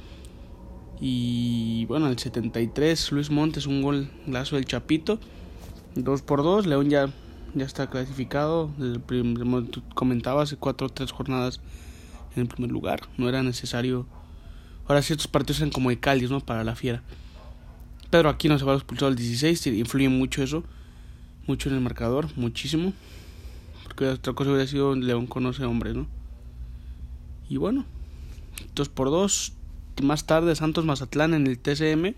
Y 0.99 1.85
bueno, 1.85 2.07
el 2.07 2.17
73, 2.17 3.11
Luis 3.11 3.29
Montes, 3.29 3.67
un 3.67 3.81
gol 3.81 4.09
lazo 4.27 4.55
del 4.55 4.65
Chapito. 4.65 5.19
2 5.95 6.21
por 6.21 6.43
2, 6.43 6.67
León 6.67 6.89
ya, 6.89 7.09
ya 7.53 7.65
está 7.65 7.89
clasificado. 7.89 8.71
Comentaba 9.93 10.43
hace 10.43 10.57
4 10.57 10.87
o 10.87 10.89
3 10.89 11.11
jornadas 11.11 11.61
en 12.35 12.43
el 12.43 12.47
primer 12.47 12.71
lugar. 12.71 13.01
No 13.17 13.29
era 13.29 13.43
necesario. 13.43 14.05
Ahora 14.87 15.01
sí, 15.01 15.13
estos 15.13 15.27
partidos 15.27 15.59
eran 15.59 15.71
como 15.71 15.89
de 15.89 15.99
cáliz, 15.99 16.29
¿no? 16.29 16.39
Para 16.39 16.63
la 16.63 16.75
fiera. 16.75 17.03
Pedro 18.09 18.29
aquí 18.29 18.47
no 18.47 18.57
se 18.59 18.65
va 18.65 18.73
a 18.73 18.75
expulsar 18.75 19.09
al 19.09 19.15
16, 19.15 19.67
influye 19.67 20.09
mucho 20.09 20.43
eso. 20.43 20.63
Mucho 21.47 21.69
en 21.69 21.75
el 21.75 21.81
marcador, 21.81 22.27
muchísimo. 22.35 22.93
Porque 23.83 24.05
otra 24.07 24.33
cosa 24.33 24.49
hubiera 24.49 24.67
sido 24.67 24.95
León 24.95 25.27
conoce 25.27 25.63
hombres, 25.65 25.95
¿no? 25.95 26.07
Y 27.49 27.57
bueno, 27.57 27.85
2 28.73 28.89
por 28.89 29.09
2 29.09 29.53
más 30.03 30.25
tarde 30.25 30.55
Santos 30.55 30.85
Mazatlán 30.85 31.33
en 31.33 31.47
el 31.47 31.59
TCM. 31.59 32.15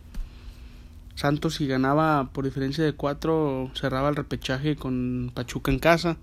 Santos 1.15 1.55
si 1.55 1.67
ganaba 1.67 2.29
por 2.31 2.45
diferencia 2.45 2.83
de 2.83 2.93
4 2.93 3.71
cerraba 3.73 4.09
el 4.09 4.15
repechaje 4.15 4.75
con 4.75 5.31
Pachuca 5.33 5.71
en 5.71 5.79
casa. 5.79 6.17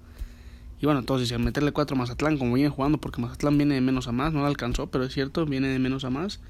Y 0.81 0.87
bueno, 0.87 1.03
todos 1.03 1.21
decían 1.21 1.43
meterle 1.43 1.73
4 1.73 1.97
a 1.97 1.99
Mazatlán 1.99 2.39
como 2.39 2.55
viene 2.55 2.69
jugando 2.69 2.99
porque 2.99 3.21
Mazatlán 3.21 3.57
viene 3.57 3.75
de 3.75 3.81
menos 3.81 4.07
a 4.09 4.13
más, 4.13 4.33
no 4.33 4.41
lo 4.41 4.47
alcanzó, 4.47 4.89
pero 4.89 5.05
es 5.05 5.13
cierto, 5.13 5.47
viene 5.47 5.69
de 5.69 5.79
menos 5.79 6.05
a 6.05 6.11
más. 6.11 6.41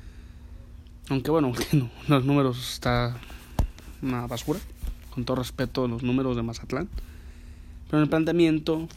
Aunque 1.09 1.31
bueno, 1.33 1.53
los 2.09 2.25
números 2.25 2.59
está 2.59 3.17
una 4.03 4.27
basura, 4.27 4.59
con 5.15 5.25
todo 5.25 5.37
respeto 5.37 5.89
los 5.89 6.03
números 6.03 6.37
de 6.37 6.43
Mazatlán. 6.43 6.89
Pero 7.87 7.99
en 7.99 8.03
el 8.05 8.09
planteamiento, 8.09 8.89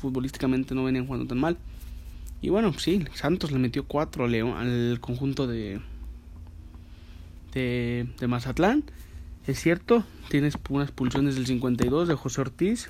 futbolísticamente 0.00 0.74
no 0.74 0.84
venían 0.84 1.06
jugando 1.06 1.26
tan 1.26 1.38
mal. 1.38 1.56
Y 2.40 2.50
bueno, 2.50 2.72
sí, 2.74 3.04
Santos 3.14 3.50
le 3.50 3.58
metió 3.58 3.84
4 3.84 4.24
a 4.24 4.28
León, 4.28 4.56
al 4.56 5.00
conjunto 5.00 5.46
de, 5.46 5.80
de, 7.52 8.08
de 8.18 8.26
Mazatlán. 8.28 8.84
Es 9.46 9.60
cierto, 9.60 10.04
tienes 10.28 10.56
unas 10.68 10.92
pulsiones 10.92 11.34
del 11.34 11.46
52 11.46 12.06
de 12.06 12.14
José 12.14 12.42
Ortiz, 12.42 12.88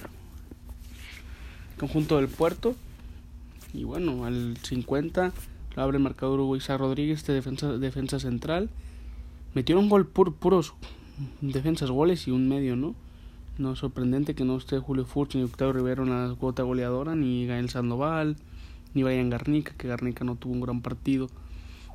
conjunto 1.78 2.16
del 2.16 2.28
puerto. 2.28 2.76
Y 3.72 3.84
bueno, 3.84 4.26
al 4.26 4.58
50 4.62 5.32
lo 5.76 5.82
abre 5.82 5.96
el 5.96 6.02
marcador 6.02 6.40
Hugo 6.40 6.56
Isa 6.56 6.76
Rodríguez 6.76 7.24
de 7.26 7.34
defensa, 7.34 7.78
defensa 7.78 8.18
central. 8.18 8.68
Metieron 9.54 9.84
un 9.84 9.90
gol 9.90 10.06
pur, 10.06 10.34
puros 10.34 10.74
defensas 11.40 11.90
goles 11.90 12.28
y 12.28 12.32
un 12.32 12.48
medio, 12.48 12.76
¿no? 12.76 12.94
No 13.56 13.72
es 13.72 13.78
sorprendente 13.78 14.34
que 14.34 14.44
no 14.44 14.56
esté 14.56 14.78
Julio 14.78 15.04
Furch 15.04 15.36
ni 15.36 15.42
Octavio 15.42 15.72
Rivero 15.72 16.02
en 16.02 16.10
la 16.10 16.34
cuota 16.34 16.64
goleadora, 16.64 17.14
ni 17.14 17.46
Gael 17.46 17.70
Sandoval 17.70 18.36
ni 18.94 19.02
vayan 19.02 19.30
Garnica, 19.30 19.74
que 19.76 19.88
Garnica 19.88 20.24
no 20.24 20.36
tuvo 20.36 20.54
un 20.54 20.60
gran 20.60 20.82
partido. 20.82 21.28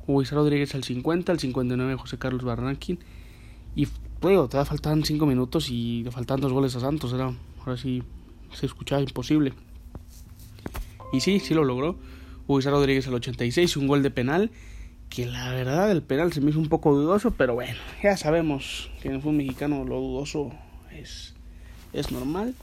Hugo 0.06 0.22
Rodríguez 0.30 0.74
al 0.74 0.84
50, 0.84 1.32
al 1.32 1.38
59 1.38 1.96
José 1.96 2.18
Carlos 2.18 2.44
Barranquín. 2.44 2.98
Y 3.74 3.88
bueno, 4.20 4.48
te 4.48 4.62
faltaban 4.64 5.04
5 5.04 5.26
minutos 5.26 5.70
y 5.70 6.02
le 6.04 6.10
faltaban 6.10 6.40
dos 6.40 6.52
goles 6.52 6.76
a 6.76 6.80
Santos. 6.80 7.12
Era, 7.12 7.32
ahora 7.60 7.76
sí 7.76 8.02
se 8.52 8.66
escuchaba 8.66 9.00
imposible. 9.00 9.52
Y 11.12 11.20
sí, 11.20 11.40
sí 11.40 11.54
lo 11.54 11.64
logró. 11.64 11.96
Hugo 12.46 12.60
Rodríguez 12.60 13.06
al 13.06 13.14
86, 13.14 13.76
un 13.76 13.86
gol 13.86 14.02
de 14.02 14.10
penal. 14.10 14.50
Que 15.08 15.26
la 15.26 15.50
verdad 15.50 15.90
el 15.92 16.02
penal 16.02 16.32
se 16.32 16.40
me 16.40 16.50
hizo 16.50 16.58
un 16.58 16.68
poco 16.68 16.92
dudoso, 16.92 17.30
pero 17.32 17.54
bueno, 17.54 17.78
ya 18.02 18.16
sabemos 18.16 18.90
que 19.00 19.08
en 19.08 19.14
el 19.14 19.20
fútbol 19.20 19.36
mexicano 19.36 19.84
lo 19.84 20.00
dudoso 20.00 20.50
es, 20.92 21.34
es 21.92 22.10
normal. 22.10 22.54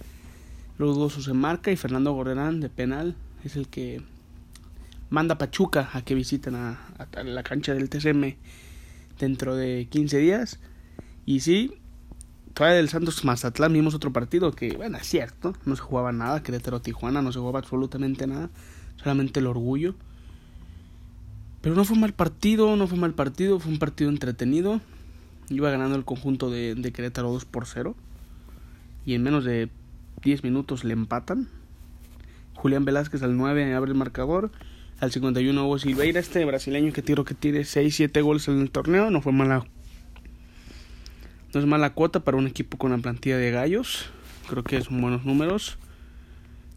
Lo 0.78 0.88
dudoso 0.88 1.22
se 1.22 1.34
marca 1.34 1.72
y 1.72 1.78
Fernando 1.78 2.12
Gorrerán 2.12 2.60
de 2.60 2.68
penal 2.68 3.16
es 3.46 3.56
el 3.56 3.68
que 3.68 4.02
manda 5.12 5.38
Pachuca 5.38 5.90
a 5.94 6.02
que 6.02 6.16
visiten 6.16 6.56
a, 6.56 6.80
la 7.24 7.44
cancha 7.44 7.76
del 7.76 7.90
TCM 7.90 8.38
dentro 9.20 9.56
de 9.56 9.88
15 9.92 10.18
días. 10.18 10.60
Y 11.26 11.42
sí, 11.42 11.74
todavía 12.54 12.78
del 12.78 12.90
Santos 12.90 13.24
Mazatlán 13.24 13.74
vimos 13.74 13.94
otro 13.94 14.12
partido 14.12 14.54
que, 14.54 14.76
bueno, 14.76 14.98
es 14.98 15.06
cierto, 15.06 15.54
no 15.66 15.76
se 15.76 15.82
jugaba 15.82 16.12
nada, 16.14 16.42
Querétaro 16.42 16.82
Tijuana, 16.82 17.22
no 17.22 17.32
se 17.32 17.40
jugaba 17.40 17.60
absolutamente 17.60 18.26
nada, 18.26 18.50
solamente 18.96 19.42
el 19.42 19.48
orgullo. 19.48 19.96
Pero 21.62 21.76
no 21.76 21.84
fue 21.84 21.98
mal 21.98 22.14
partido, 22.14 22.76
no 22.78 22.88
fue 22.88 22.98
mal 22.98 23.14
partido, 23.14 23.60
fue 23.60 23.72
un 23.72 23.80
partido 23.80 24.10
entretenido. 24.10 24.80
Iba 25.50 25.70
ganando 25.70 25.98
el 25.98 26.06
conjunto 26.06 26.50
de, 26.50 26.74
de 26.74 26.92
Querétaro 26.94 27.32
2 27.34 27.46
por 27.46 27.68
0. 27.68 27.96
Y 29.06 29.14
en 29.14 29.24
menos 29.24 29.44
de 29.44 29.70
10 30.24 30.44
minutos 30.46 30.86
le 30.86 30.94
empatan. 30.94 31.50
Julián 32.56 32.86
Velázquez 32.86 33.22
al 33.22 33.36
9 33.36 33.76
abre 33.76 33.92
el 33.92 33.98
marcador 33.98 34.52
al 35.02 35.12
51 35.12 35.66
Hugo 35.66 35.80
Silveira, 35.80 36.20
este 36.20 36.46
brasileño 36.46 36.94
que 36.94 37.02
tiro 37.02 37.26
que 37.26 37.34
tiene 37.34 37.66
6, 37.66 37.94
7 37.94 38.22
goles 38.22 38.48
en 38.48 38.62
el 38.62 38.70
torneo, 38.70 39.10
no 39.10 39.22
fue 39.22 39.34
mala 39.34 39.66
no 41.54 41.60
es 41.60 41.66
mala 41.66 41.90
cuota 41.90 42.22
para 42.22 42.38
un 42.38 42.48
equipo 42.48 42.78
con 42.78 42.92
la 42.92 42.98
plantilla 43.00 43.38
de 43.38 43.52
gallos, 43.52 44.10
creo 44.48 44.64
que 44.64 44.80
son 44.82 45.02
buenos 45.02 45.26
números. 45.26 45.78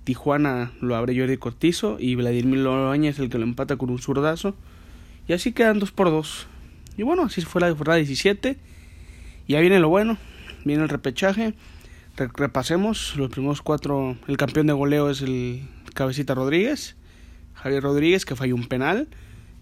Tijuana 0.03 0.73
lo 0.81 0.97
abre 0.97 1.17
Jordi 1.17 1.37
Cortizo 1.37 1.97
y 2.01 2.15
Vladimir 2.15 2.59
Loroña 2.61 3.11
es 3.11 3.19
el 3.19 3.31
que 3.31 3.39
lo 3.39 3.45
empata 3.45 3.77
con 3.77 3.91
un 3.91 3.99
zurdazo. 3.99 4.55
Y 5.29 5.33
así 5.33 5.53
quedan 5.53 5.79
2 5.79 5.93
por 5.93 6.11
2. 6.11 6.47
Y 6.97 7.05
bueno, 7.05 7.23
así 7.25 7.41
fue 7.43 7.61
la 7.61 7.75
jornada 7.75 7.97
17. 7.99 8.59
Y 9.47 9.55
ahí 9.55 9.61
viene 9.63 9.79
lo 9.79 9.89
bueno, 9.89 10.19
viene 10.65 10.83
el 10.83 10.89
repechaje. 10.89 11.55
repasemos 12.17 13.15
los 13.17 13.31
primeros 13.31 13.63
cuatro. 13.63 14.17
El 14.27 14.37
campeón 14.37 14.67
de 14.67 14.73
goleo 14.73 15.09
es 15.09 15.23
el 15.23 15.63
Cabecita 15.95 16.35
Rodríguez. 16.35 16.97
Javier 17.55 17.83
Rodríguez, 17.83 18.25
que 18.25 18.37
falló 18.37 18.55
un 18.55 18.67
penal. 18.67 19.09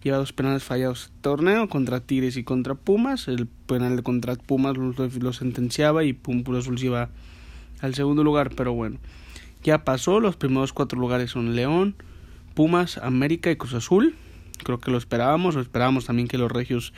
Lleva 0.02 0.16
dos 0.16 0.32
penales 0.32 0.64
fallados 0.64 1.04
este 1.04 1.16
torneo 1.20 1.68
contra 1.68 2.00
Tigres 2.00 2.36
y 2.36 2.42
contra 2.42 2.74
Pumas. 2.74 3.28
El 3.28 3.46
penal 3.46 4.02
contra 4.02 4.34
Pumas 4.34 4.76
lo, 4.76 5.32
sentenciaba 5.32 6.02
y 6.02 6.12
Pum 6.12 6.42
Azul 6.56 6.78
se 6.78 6.86
iba 6.86 7.10
al 7.80 7.94
segundo 7.94 8.24
lugar. 8.24 8.50
Pero 8.56 8.72
bueno, 8.72 8.98
ya 9.62 9.84
pasó. 9.84 10.18
Los 10.18 10.36
primeros 10.36 10.72
cuatro 10.72 10.98
lugares 10.98 11.30
son 11.30 11.54
León, 11.54 11.94
Pumas, 12.54 12.98
América 12.98 13.50
y 13.50 13.56
Cruz 13.56 13.74
Azul. 13.74 14.16
Creo 14.64 14.80
que 14.80 14.90
lo 14.90 14.98
esperábamos. 14.98 15.54
Lo 15.54 15.60
esperábamos 15.60 16.06
también 16.06 16.26
que 16.26 16.38
los 16.38 16.50
regios 16.50 16.92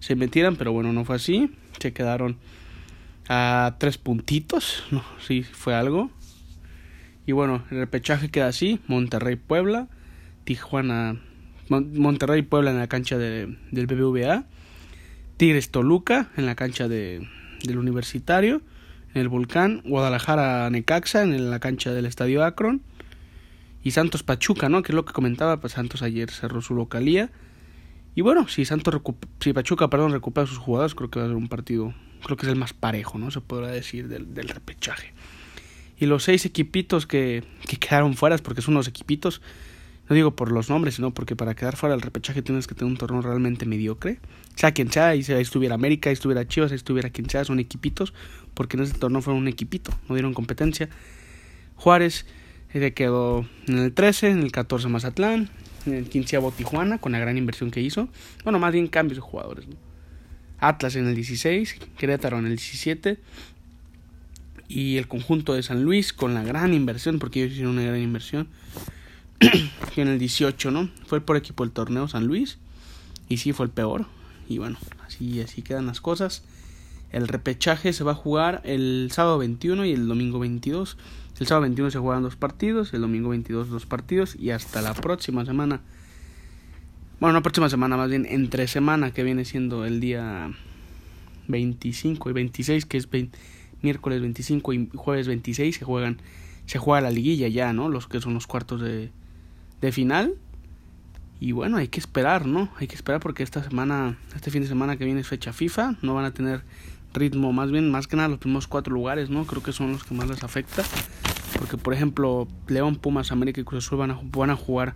se 0.00 0.16
metieran, 0.16 0.56
pero 0.56 0.72
bueno, 0.72 0.92
no 0.92 1.04
fue 1.04 1.16
así. 1.16 1.52
Se 1.78 1.92
quedaron 1.92 2.36
a 3.28 3.76
tres 3.78 3.98
puntitos. 3.98 4.82
No, 4.90 5.04
sí, 5.24 5.44
fue 5.44 5.74
algo. 5.74 6.10
Y 7.26 7.32
bueno, 7.32 7.62
el 7.70 7.78
repechaje 7.78 8.28
queda 8.28 8.48
así. 8.48 8.80
Monterrey, 8.88 9.36
Puebla. 9.36 9.88
Tijuana, 10.44 11.20
Monterrey 11.68 12.42
Puebla 12.42 12.70
en 12.70 12.78
la 12.78 12.86
cancha 12.86 13.18
de, 13.18 13.56
del 13.70 13.86
BBVA, 13.86 14.44
Tigres 15.36 15.70
Toluca 15.70 16.30
en 16.36 16.46
la 16.46 16.54
cancha 16.54 16.88
de, 16.88 17.26
del 17.62 17.78
Universitario, 17.78 18.62
en 19.14 19.22
el 19.22 19.28
Volcán, 19.28 19.82
Guadalajara 19.84 20.68
Necaxa 20.70 21.22
en 21.22 21.50
la 21.50 21.60
cancha 21.60 21.92
del 21.92 22.06
Estadio 22.06 22.44
Akron 22.44 22.82
y 23.82 23.92
Santos 23.92 24.22
Pachuca, 24.22 24.68
¿no? 24.68 24.82
Que 24.82 24.92
es 24.92 24.96
lo 24.96 25.04
que 25.04 25.12
comentaba, 25.12 25.60
pues 25.60 25.74
Santos 25.74 26.02
ayer 26.02 26.30
cerró 26.30 26.62
su 26.62 26.74
localía. 26.74 27.30
Y 28.14 28.22
bueno, 28.22 28.48
si 28.48 28.64
Santos 28.64 29.00
si 29.40 29.52
Pachuca, 29.52 29.88
perdón, 29.88 30.12
recupera 30.12 30.46
sus 30.46 30.58
jugadas, 30.58 30.94
creo 30.94 31.10
que 31.10 31.18
va 31.18 31.26
a 31.26 31.28
ser 31.28 31.36
un 31.36 31.48
partido, 31.48 31.94
creo 32.24 32.36
que 32.36 32.46
es 32.46 32.52
el 32.52 32.58
más 32.58 32.72
parejo, 32.72 33.18
¿no? 33.18 33.30
Se 33.30 33.40
podrá 33.40 33.68
decir 33.68 34.08
del, 34.08 34.34
del 34.34 34.48
repechaje. 34.48 35.12
Y 35.98 36.06
los 36.06 36.24
seis 36.24 36.44
equipitos 36.44 37.06
que, 37.06 37.44
que 37.68 37.76
quedaron 37.76 38.14
fuera, 38.14 38.36
porque 38.38 38.62
son 38.62 38.74
unos 38.74 38.88
equipitos, 38.88 39.42
no 40.08 40.14
digo 40.14 40.36
por 40.36 40.52
los 40.52 40.68
nombres, 40.68 40.96
sino 40.96 41.14
porque 41.14 41.34
para 41.34 41.54
quedar 41.54 41.76
fuera 41.76 41.94
del 41.94 42.02
repechaje 42.02 42.42
tienes 42.42 42.66
que 42.66 42.74
tener 42.74 42.90
un 42.90 42.98
torneo 42.98 43.22
realmente 43.22 43.64
mediocre. 43.64 44.18
Sea 44.54 44.72
quien 44.72 44.90
sea, 44.90 45.08
ahí 45.08 45.20
estuviera 45.20 45.74
América, 45.74 46.10
ahí 46.10 46.14
estuviera 46.14 46.46
Chivas, 46.46 46.72
ahí 46.72 46.76
estuviera 46.76 47.10
quien 47.10 47.30
sea, 47.30 47.44
son 47.44 47.58
equipitos, 47.58 48.12
porque 48.52 48.76
en 48.76 48.82
ese 48.82 48.94
torneo 48.94 49.22
fueron 49.22 49.42
un 49.42 49.48
equipito, 49.48 49.92
no 50.08 50.14
dieron 50.14 50.34
competencia. 50.34 50.90
Juárez 51.76 52.26
se 52.72 52.92
quedó 52.92 53.46
en 53.66 53.78
el 53.78 53.92
13, 53.92 54.30
en 54.30 54.40
el 54.40 54.52
14 54.52 54.88
Mazatlán, 54.88 55.48
en 55.86 55.94
el 55.94 56.08
15 56.08 56.38
Tijuana, 56.56 56.98
con 56.98 57.12
la 57.12 57.18
gran 57.18 57.38
inversión 57.38 57.70
que 57.70 57.80
hizo. 57.80 58.08
Bueno, 58.42 58.58
más 58.58 58.72
bien 58.72 58.88
cambios 58.88 59.16
de 59.16 59.22
jugadores. 59.22 59.66
Atlas 60.58 60.96
en 60.96 61.06
el 61.06 61.14
16, 61.14 61.76
Querétaro 61.96 62.38
en 62.38 62.46
el 62.46 62.56
17, 62.56 63.18
y 64.68 64.96
el 64.96 65.08
conjunto 65.08 65.54
de 65.54 65.62
San 65.62 65.82
Luis 65.82 66.12
con 66.12 66.34
la 66.34 66.42
gran 66.42 66.74
inversión, 66.74 67.18
porque 67.18 67.40
ellos 67.40 67.52
hicieron 67.52 67.74
una 67.74 67.84
gran 67.84 68.00
inversión 68.00 68.48
en 69.96 70.08
el 70.08 70.18
18, 70.18 70.70
¿no? 70.70 70.90
Fue 71.06 71.20
por 71.20 71.36
equipo 71.36 71.64
del 71.64 71.72
torneo 71.72 72.08
San 72.08 72.26
Luis. 72.26 72.58
Y 73.28 73.38
sí, 73.38 73.52
fue 73.52 73.66
el 73.66 73.72
peor. 73.72 74.06
Y 74.48 74.58
bueno, 74.58 74.76
así, 75.06 75.40
así 75.40 75.62
quedan 75.62 75.86
las 75.86 76.00
cosas. 76.00 76.42
El 77.10 77.28
repechaje 77.28 77.92
se 77.92 78.04
va 78.04 78.12
a 78.12 78.16
jugar 78.16 78.60
el 78.64 79.08
sábado 79.12 79.38
21 79.38 79.84
y 79.86 79.92
el 79.92 80.08
domingo 80.08 80.38
22. 80.38 80.96
El 81.38 81.46
sábado 81.46 81.62
21 81.62 81.90
se 81.90 81.98
juegan 81.98 82.22
dos 82.22 82.36
partidos, 82.36 82.92
el 82.92 83.00
domingo 83.00 83.30
22 83.30 83.68
dos 83.68 83.86
partidos 83.86 84.36
y 84.36 84.50
hasta 84.50 84.82
la 84.82 84.94
próxima 84.94 85.44
semana. 85.44 85.80
Bueno, 87.20 87.34
no 87.34 87.42
próxima 87.42 87.68
semana, 87.68 87.96
más 87.96 88.10
bien 88.10 88.26
entre 88.28 88.66
semana 88.68 89.12
que 89.12 89.22
viene 89.22 89.44
siendo 89.44 89.84
el 89.84 90.00
día 90.00 90.50
25 91.48 92.30
y 92.30 92.32
26, 92.32 92.86
que 92.86 92.98
es 92.98 93.08
miércoles 93.82 94.20
25 94.20 94.72
y 94.72 94.90
jueves 94.94 95.28
26, 95.28 95.76
se 95.76 95.84
juegan 95.84 96.20
se 96.66 96.78
juega 96.78 97.02
la 97.02 97.10
liguilla 97.10 97.48
ya, 97.48 97.72
¿no? 97.72 97.88
Los 97.88 98.08
que 98.08 98.20
son 98.20 98.34
los 98.34 98.46
cuartos 98.46 98.80
de, 98.80 99.10
de 99.80 99.92
final. 99.92 100.34
Y 101.40 101.52
bueno, 101.52 101.76
hay 101.76 101.88
que 101.88 102.00
esperar, 102.00 102.46
¿no? 102.46 102.70
Hay 102.78 102.86
que 102.86 102.94
esperar 102.94 103.20
porque 103.20 103.42
esta 103.42 103.62
semana, 103.62 104.16
este 104.34 104.50
fin 104.50 104.62
de 104.62 104.68
semana 104.68 104.96
que 104.96 105.04
viene 105.04 105.20
es 105.20 105.28
fecha 105.28 105.52
FIFA, 105.52 105.96
no 106.00 106.14
van 106.14 106.24
a 106.24 106.32
tener 106.32 106.62
ritmo, 107.12 107.52
más 107.52 107.70
bien, 107.70 107.90
más 107.90 108.06
que 108.06 108.16
nada 108.16 108.28
los 108.28 108.38
primeros 108.38 108.66
cuatro 108.66 108.92
lugares, 108.92 109.30
¿no? 109.30 109.46
Creo 109.46 109.62
que 109.62 109.72
son 109.72 109.92
los 109.92 110.04
que 110.04 110.14
más 110.14 110.28
les 110.28 110.42
afecta. 110.42 110.82
Porque, 111.58 111.76
por 111.76 111.94
ejemplo, 111.94 112.48
León, 112.66 112.96
Pumas, 112.96 113.32
América 113.32 113.60
y 113.60 113.64
Cruz 113.64 113.86
Azul 113.86 113.98
van 113.98 114.10
a, 114.10 114.20
van 114.22 114.50
a 114.50 114.56
jugar 114.56 114.94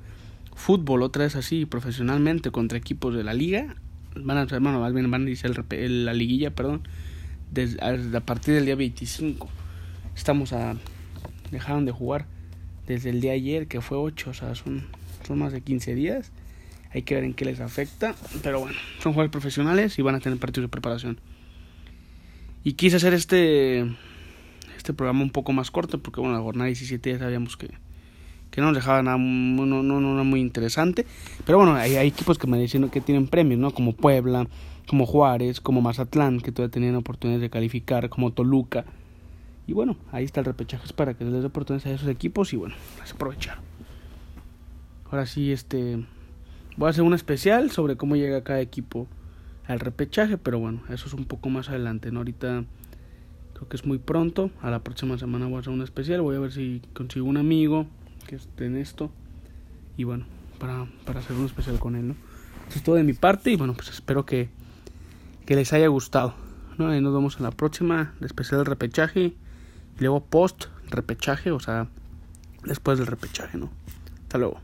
fútbol 0.55 1.03
otra 1.03 1.25
vez 1.25 1.37
así, 1.37 1.67
profesionalmente, 1.67 2.51
contra 2.51 2.77
equipos 2.77 3.15
de 3.15 3.25
la 3.25 3.35
liga. 3.35 3.77
Van 4.17 4.39
a, 4.39 4.45
bueno, 4.59 4.81
más 4.81 4.93
bien 4.93 5.11
van 5.11 5.23
a 5.23 5.25
iniciar 5.27 5.53
la 5.71 6.13
liguilla, 6.13 6.55
perdón, 6.55 6.83
desde, 7.51 7.79
a 7.83 8.21
partir 8.21 8.55
del 8.55 8.65
día 8.65 8.75
25. 8.75 9.49
Estamos 10.17 10.53
a... 10.53 10.75
dejaron 11.53 11.85
de 11.85 11.93
jugar 11.93 12.27
desde 12.89 13.11
el 13.11 13.21
día 13.21 13.33
ayer, 13.33 13.69
que 13.69 13.81
fue 13.81 13.99
8, 13.99 14.31
o 14.31 14.35
sea, 14.35 14.55
son, 14.55 14.87
son 15.27 15.39
más 15.39 15.53
de 15.53 15.61
15 15.61 15.95
días. 15.95 16.33
Hay 16.91 17.03
que 17.03 17.15
ver 17.15 17.25
en 17.25 17.35
qué 17.35 17.45
les 17.45 17.61
afecta. 17.61 18.15
Pero 18.43 18.61
bueno, 18.61 18.77
son 19.03 19.13
jugadores 19.13 19.31
profesionales 19.31 19.99
y 19.99 20.03
van 20.03 20.15
a 20.15 20.21
tener 20.21 20.39
partidos 20.39 20.65
de 20.65 20.71
preparación. 20.71 21.21
Y 22.65 22.73
quise 22.73 22.97
hacer 22.97 23.15
este 23.15 23.87
este 24.77 24.95
programa 24.95 25.23
un 25.23 25.31
poco 25.31 25.53
más 25.53 25.71
corto 25.71 26.01
porque 26.01 26.21
bueno, 26.21 26.35
la 26.35 26.43
jornada 26.43 26.67
17 26.67 27.11
ya 27.11 27.19
sabíamos 27.19 27.57
que, 27.57 27.69
que 28.51 28.61
no 28.61 28.69
nos 28.69 28.77
dejaba 28.77 29.03
nada, 29.03 29.19
no, 29.19 29.67
no, 29.67 29.83
no, 29.83 30.25
muy 30.25 30.41
interesante. 30.41 31.05
Pero 31.45 31.59
bueno, 31.59 31.75
hay, 31.75 31.97
hay 31.97 32.09
equipos 32.09 32.39
que 32.39 32.47
me 32.47 32.59
dicen 32.59 32.89
que 32.89 33.03
tienen 33.03 33.27
premios, 33.27 33.61
¿no? 33.61 33.73
Como 33.73 33.95
Puebla, 33.95 34.49
como 34.87 35.05
Juárez, 35.05 35.61
como 35.61 35.83
Mazatlán, 35.83 36.41
que 36.41 36.53
todavía 36.53 36.73
tenían 36.73 36.95
oportunidades 36.95 37.43
de 37.43 37.51
calificar, 37.51 38.09
como 38.09 38.33
Toluca. 38.33 38.87
Y 39.69 39.75
bueno, 39.75 39.99
ahí 40.13 40.25
está 40.25 40.41
el 40.41 40.47
repechaje 40.47 40.91
para 40.95 41.13
que 41.13 41.25
les 41.27 41.43
dé 41.43 41.47
oportunidades 41.47 41.93
a 41.93 41.95
esos 41.95 42.09
equipos 42.09 42.55
y 42.55 42.57
bueno, 42.57 42.75
las 42.99 43.13
aprovechar. 43.13 43.59
Ahora 45.11 45.27
sí, 45.27 45.53
este 45.53 46.07
voy 46.79 46.87
a 46.87 46.91
hacer 46.91 47.05
un 47.05 47.13
especial 47.13 47.71
sobre 47.71 47.99
cómo 47.99 48.17
llega 48.17 48.43
cada 48.43 48.63
equipo 48.63 49.07
al 49.67 49.79
repechaje, 49.79 50.39
pero 50.39 50.59
bueno, 50.59 50.81
eso 50.89 51.07
es 51.07 51.13
un 51.13 51.27
poco 51.27 51.51
más 51.51 51.69
adelante, 51.69 52.11
¿no? 52.11 52.21
Ahorita 52.21 52.65
creo 53.53 53.69
que 53.69 53.77
es 53.77 53.85
muy 53.85 53.99
pronto, 53.99 54.51
a 54.63 54.71
la 54.71 54.79
próxima 54.79 55.19
semana 55.19 55.45
voy 55.45 55.57
a 55.57 55.61
hacer 55.61 55.75
un 55.75 55.83
especial, 55.83 56.23
voy 56.23 56.37
a 56.37 56.41
ver 56.41 56.53
si 56.53 56.81
consigo 56.95 57.27
un 57.27 57.37
amigo 57.37 57.87
que 58.27 58.37
esté 58.37 58.65
en 58.65 58.79
esto 58.79 59.11
y 59.99 60.05
bueno, 60.05 60.25
para, 60.59 60.87
para 61.05 61.21
hacer 61.21 61.37
un 61.37 61.45
especial 61.45 61.79
con 61.79 61.95
él, 61.95 62.09
¿no? 62.09 62.17
Eso 62.71 62.79
es 62.79 62.83
todo 62.83 62.95
de 62.95 63.05
mi 63.05 63.13
parte 63.13 63.51
y 63.51 63.57
bueno, 63.57 63.75
pues 63.75 63.91
espero 63.91 64.25
que, 64.25 64.49
que 65.45 65.57
les 65.57 65.75
haya 65.75 65.89
gustado, 65.89 66.33
¿no? 66.79 66.89
Nos 66.99 67.13
vemos 67.13 67.37
en 67.37 67.43
la 67.43 67.51
próxima, 67.51 68.15
especial 68.23 68.61
del 68.61 68.67
repechaje 68.67 69.37
luego 69.99 70.21
post 70.21 70.67
repechaje, 70.91 71.51
o 71.51 71.61
sea, 71.61 71.89
después 72.65 72.99
del 72.99 73.07
repechaje, 73.07 73.59
¿no? 73.59 73.71
Hasta 74.23 74.39
luego. 74.39 74.61